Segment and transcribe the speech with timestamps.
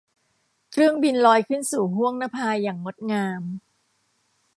[0.71, 3.43] เครื่องบินลอยขึ้นสู่ห้วงนภาอย่างงดงาม